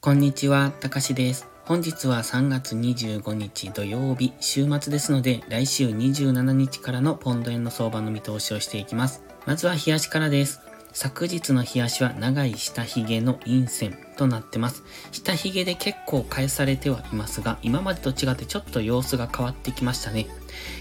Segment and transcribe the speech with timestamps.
[0.00, 1.48] こんにちは、たかしです。
[1.64, 9.24] 本日は3月25日土曜日、週末ですので、来週27日からのポンド円の相場の見通しをしていきます。
[9.44, 10.60] まずは冷やしからです。
[10.92, 14.82] 昨日の冷やしは長い下髭の陰線となってます。
[15.12, 20.26] 下髭で結構返されてはいますが、今までと違ってちょっと様子が変わってきましたね。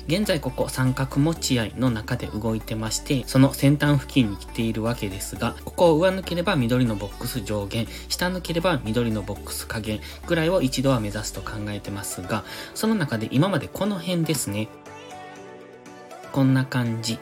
[0.07, 14.68] 現在ここ三角持ち合いの中で動いてまして、その先端付近に来ているわけですが、ここを上抜ければ緑のボックス上限、下抜ければ緑のボックス下限ぐらいを一度は目指すと考えてますが、その中で今までこの辺ですね。
[16.32, 17.19] こんな感じ。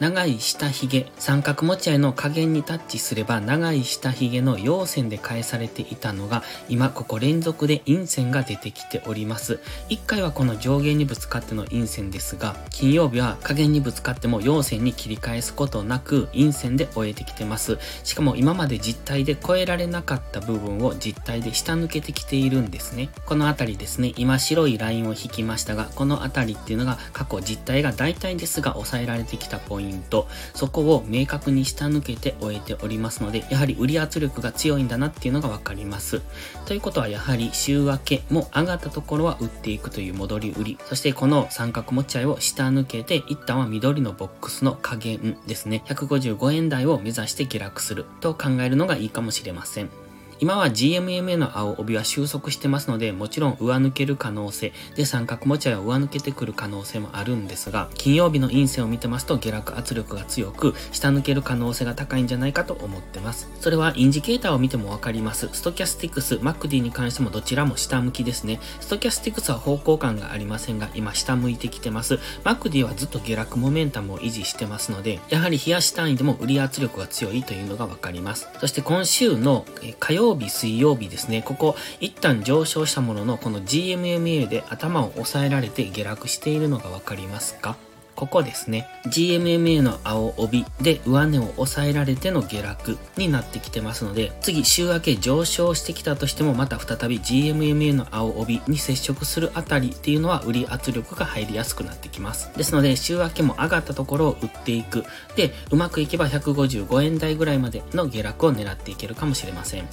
[0.00, 9.58] 長い下髭、三角持ち合いの加減にタッチすれば長い下髭の陽線で返されていたのが、今ここ連続で陰線が出てきております。
[9.88, 17.78] 一回はこの上限にぶつかっての陰線ですが、金曜日は加減にぶつかっても陽線に切り返すことなく陰線で終えてきてます。
[18.04, 23.10] しかも今まで実体で超えられなかった部分を実体で下抜けてきているんですね。
[23.26, 36.22] この辺りですね、今白いラインを引きましたが、この辺りっていうのが過去実体が大体ですが抑えられてきたポイントイント、そこを明確に下抜けて終えておりますので、やはり売り圧力が強いんだなっていうのがわかります。
[36.66, 50.07] ということはやはり週明けも上がったところは売っていくという戻り売り、そしてこの三角持ち合いを下抜けて、一旦は緑のボックスの加減ですね、155円台を目指して下落すると考えるのがいいかもしれません。
[50.40, 63.50] 今は GMMA の青帯は収束してますので、もちろん上抜ける可能性、で三角持ち合いは上抜けてくる可能性もあるんですが、金曜日の陰線を見てますと下落圧力が強く、下抜ける可能性が高いんじゃないかと思ってます。
[63.60, 65.48] それはインジケーターを見てもわかります。
[65.52, 68.60] ストキャスティクス、 MACD に関してもどちらも下向きですね。
[68.80, 72.20] ストキャスティクスは方向感がありませんが、今下向いてきてます。
[72.44, 78.48] MACD はずっと下落モメンタムを維持してますので、やはり日足単位でも売り圧力が強いというのがわかります。
[78.60, 79.66] そして今週の
[79.98, 87.76] 火曜日、水曜日ですね、ここ一旦上昇したものの、この GMMA で頭を押さえられて下落しているのがわかりますか？
[88.14, 88.88] ここですね。
[89.06, 102.50] GMMA の青帯で上値を抑えられての下落になってきてますので、次週明け上昇してきたとしてもまた再び GMMA の青帯に接触するあたりっていうのは売り圧力が入りやすくなってきます。
[102.56, 105.04] ですので週明けも上がったところを売っていく。
[105.36, 109.86] で、うまくいけば155円台ぐらいまでの下落を狙っていけるかもしれません。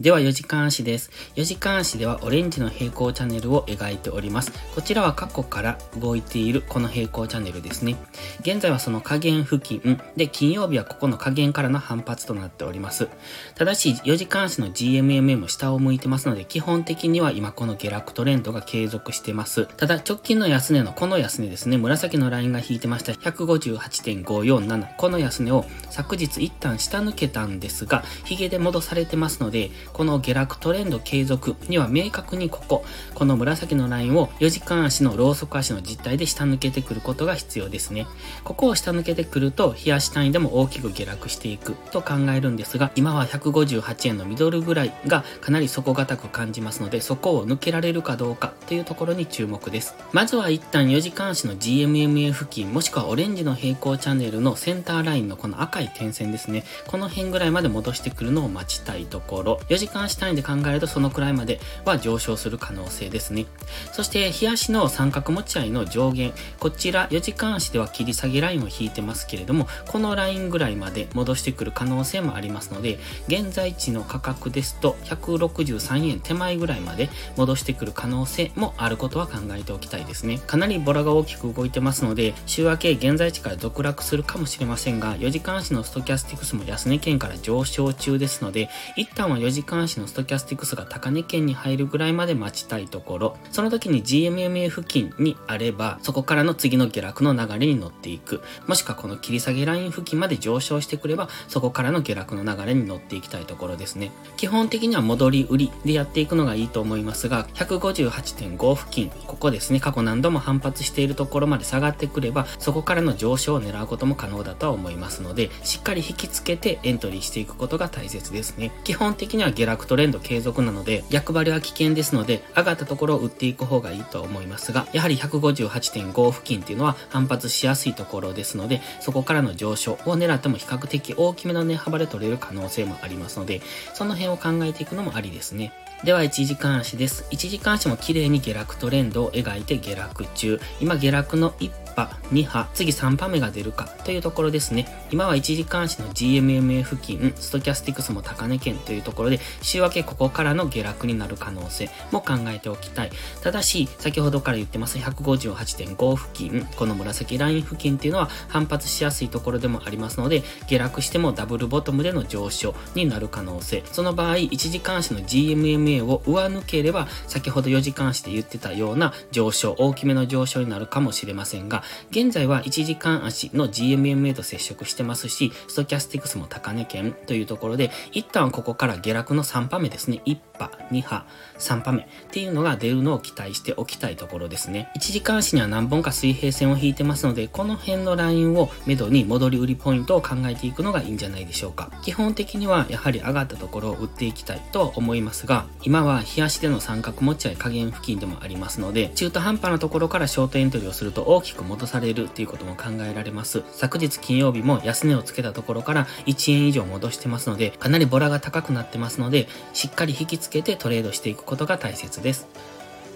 [0.00, 1.10] では4時間足です。
[1.36, 4.52] 4時間足ではオレンジの平行チャンネルを描いております。
[4.74, 7.96] こちらは過去から動いているこの平行チャンネルですね。
[8.40, 13.08] 現在はその下限付近で金曜日はここの下限からの反発となっております。
[13.54, 19.64] ただし4時間足の GMMA も下を向いてますので基本的には今この下落トレンドが継続してます。
[19.78, 32.84] ただ直近の安値のこの安値ですね、紫のラインが引いてました158.547この安値を昨日一旦下抜けたんですが、ヒゲで戻されてますので、この下落トレンド継続には明確にここ、
[33.14, 38.06] この紫のラインを4時間足のローソク足の実態で下抜けてくることが必要ですね。
[38.44, 49.94] ここを下抜けてくると、冷やし単位でも大きく下落していくと考えるんですが、今は158円のミドルぐらいがかなり底堅く感じますので、そこを抜けられるかどうかというところに注目です。
[50.12, 56.64] まずは一旦4時間足の GMMA 付近、もしくはオレンジの平行チャンネルのセンターラインのこの赤い点線ですね。
[56.86, 59.58] この辺ぐらいまで戻してくるのを待ちたいところ。
[59.70, 63.46] 4時時間単位で考えるとそのくらいまでは上昇する可能性ですね。
[63.92, 66.32] そして、日足の三角持ち合いの上限。
[66.58, 72.98] こちら4時間足では切り下げラインを引いてますけれども、このラインぐらいまで戻してくる可能性もありますので、
[73.28, 80.38] 現在地の価格ですと163円手前ぐらいまで戻してくる可能性もあることは考えておきたいですね。
[80.46, 98.40] かなりボラが大きく動いてますので、週明け現在地から続落するかもしれませんが、4時間足のストキャスティクスも安値圏から上昇中ですので、一旦は4時間足のストキャスティクスが高値圏に入るぐらいまで待ちたいところ、その時に GMMA 付近にあれば、そこからの次の下落の流れに乗っていく。
[98.66, 104.12] もしくはこの切り下げライン付近まで上昇してくれば、そこからの下落の流れに乗っていきたいところですね。
[104.36, 118.70] 基本的には戻り売りでやっていくのがいいと思いますが、158.5付近、ここですね、過去何度も反発しているところまで下がってくれば、そこからの上昇を狙うことも可能だとは思いますので、しっかり引きつけてエントリーしていくことが大切ですね。
[118.84, 133.62] 基本的には下落トレンド継続なので、逆張りは危険ですので、上がったところを売っていく方がいいと思いますが、やはり158.5付近っていうのは反発しやすいところですので、そこからの上昇を狙っても比較的大きめの値幅で取れる可能性もありますので、
[133.94, 135.72] その辺を考えていくのもありですね。
[136.04, 137.26] では、1時間足です。
[137.30, 140.60] 1時間足も綺麗に下落トレンドを描いて下落中。
[140.78, 144.86] 今、下落の一波、2波、次3波目が出るかというところですね。
[145.10, 153.10] 今は1時間足の GMMA 付近、ストキャスティクスも高値圏というところで、週明けここからの下落になる可能性も考えておきたい。
[153.42, 163.82] ただし、先ほどから言ってます158.5付近、この紫ライン付近っていうのは反発しやすいところでもありますので、下落してもダブルボトムでの上昇になる可能性。
[163.90, 180.22] その場合、1時間足の GMMA を上抜ければ、先ほど4時間足で言ってたような上昇、大きめの上昇になるかもしれませんが、現在は1時間足の GMMA と接触してますし、ストキャスティクスも高値圏というところで、一旦ここから下落の3波目ですね。
[180.26, 181.24] 1波、2波、
[181.58, 184.90] 3波目っていうのが出るのを期待しておきたいところですね。
[184.96, 191.90] 1時間足には何本か水平線を引いてますので、この辺のラインをめどに戻り売りポイントを考えていくのがいいんじゃないでしょうか。
[192.02, 203.62] 基本的にはやはり上がったところを売っていきたいと思いますが、今は日足での三角持ち合い加減付近でもありますので、中途半端なところからショートエントリーをすると大きく戻されるっていうことも考えられます。
[203.72, 212.46] 昨日金曜日も安値をつけたところから1円以上戻してますので、かなりボラが高くなってますので、しっかり引きつけてトレードしていくことが大切です。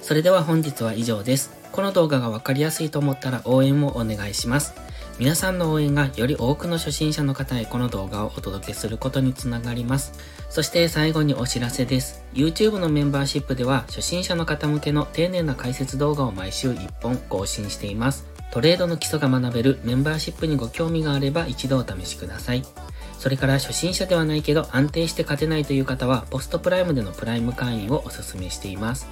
[0.03, 1.53] それでは本日は以上です。
[1.71, 4.75] この動画がわかりやすいと思ったら応援をお願いします。
[5.21, 10.13] 皆さんの応援がより多くの初心者の方へこの動画をお届けすることにつながります。
[10.49, 12.25] そして最後にお知らせです。
[12.35, 18.25] YouTube のメンバーシップでは初心者の方向けの丁寧な解説動画を毎週1本更新しています。
[18.51, 22.65] トレードの基礎が学べるメンバーシップにご興味があれば一度お試しください。
[23.21, 29.07] それから初心者ではないけど安定して勝てないという方はポストプライムでのプライム会員をお勧めしています。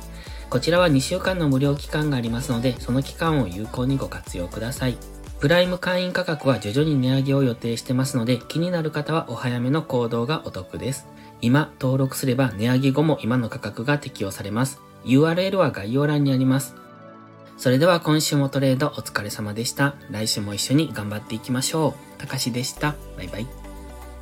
[0.48, 4.96] こちらは2週間の無料期間がありますので、その期間を有効にご活用ください。
[5.40, 11.06] プライム会員価格は徐々に値上げを予定してますので、気になる方はお早めの行動がお得です。
[11.42, 14.80] 今、登録すれば値上げ後も今の価格が適用されます。
[15.04, 16.74] URL は概要欄にあります。
[17.58, 19.96] それでは今週もトレードお疲れ様でした。
[20.10, 22.18] 来週も一緒に頑張っていきましょう。
[22.18, 22.94] たかしでした。
[23.18, 23.67] バイバイ。